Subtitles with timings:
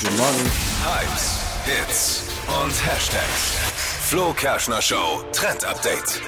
[0.00, 0.50] Guten Morgen.
[0.84, 2.24] Hypes, Hits
[2.62, 3.56] und Hashtags.
[4.08, 6.20] Flo Kerschner Show Trend Update.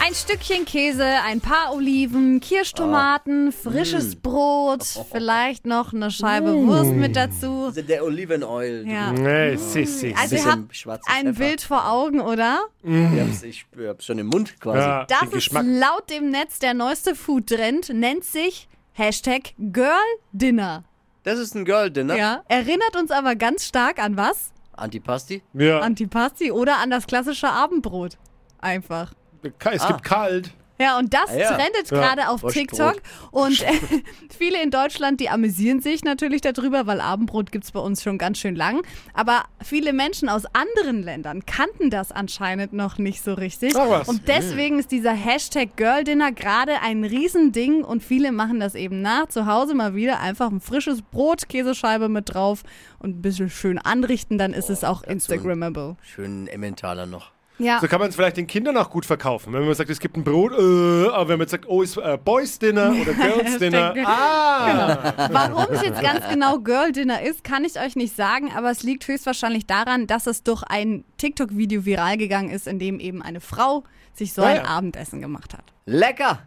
[0.00, 7.16] Ein Stückchen Käse, ein paar Oliven, Kirschtomaten, frisches Brot, vielleicht noch eine Scheibe Wurst mit
[7.16, 7.66] dazu.
[7.66, 8.84] Also der Olivenoil.
[8.86, 9.12] Ja.
[9.12, 10.68] Nee, si, si, Also ihr habt
[11.06, 11.32] ein Pfeffer.
[11.38, 12.64] Bild vor Augen, oder?
[12.82, 14.78] Ich hab's, ich hab's schon im Mund quasi.
[14.78, 15.64] Ja, Das den ist Geschmack.
[15.66, 19.94] laut dem Netz der neueste Food-Trend, nennt sich Hashtag Girl
[20.32, 20.84] Dinner.
[21.24, 22.16] Das ist ein Girl Dinner.
[22.16, 22.42] Ja.
[22.48, 24.52] Erinnert uns aber ganz stark an was?
[24.76, 25.42] Antipasti.
[25.54, 28.16] Ja, Antipasti oder an das klassische Abendbrot.
[28.60, 29.12] Einfach.
[29.42, 29.88] es Ah.
[29.88, 30.52] gibt kalt.
[30.80, 31.54] Ja, und das Ah, ja.
[31.54, 31.96] trendet Ja.
[31.98, 32.68] gerade auf Wurstbrot.
[32.68, 32.96] TikTok.
[33.30, 33.72] Und äh,
[34.36, 38.38] viele in Deutschland, die amüsieren sich natürlich darüber, weil Abendbrot gibt's bei uns schon ganz
[38.38, 38.82] schön lang.
[39.12, 43.76] Aber viele Menschen aus anderen Ländern kannten das anscheinend noch nicht so richtig.
[43.76, 44.08] Ach.
[44.08, 49.00] Und deswegen ist dieser Hashtag Girl Dinner gerade ein Riesending und viele machen das eben
[49.00, 49.28] nach.
[49.28, 52.62] Zu Hause mal wieder einfach ein frisches Brot, Käsescheibe mit drauf
[52.98, 55.96] und ein bisschen schön anrichten, dann ist es auch Instagrammable.
[56.02, 57.30] Schönen Emmentaler noch.
[57.58, 57.78] Ja.
[57.80, 59.52] So kann man es vielleicht den Kindern auch gut verkaufen.
[59.52, 62.18] Wenn man sagt, es gibt ein Brot, äh, aber wenn man sagt, oh, ist äh,
[62.22, 63.94] Boys Dinner oder Girls Dinner.
[64.04, 68.70] Ah, Warum es jetzt ganz genau Girl Dinner ist, kann ich euch nicht sagen, aber
[68.70, 73.22] es liegt höchstwahrscheinlich daran, dass es durch ein TikTok-Video viral gegangen ist, in dem eben
[73.22, 74.68] eine Frau sich so ein Ja, ja.
[74.68, 75.64] Abendessen gemacht hat.
[75.86, 76.46] Lecker!